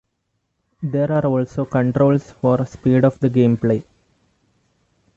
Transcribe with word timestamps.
There 0.81 1.11
are 1.11 1.23
also 1.27 1.63
controls 1.65 2.31
for 2.31 2.65
speed 2.65 3.05
of 3.05 3.19
the 3.19 3.29
gameplay. 3.29 3.83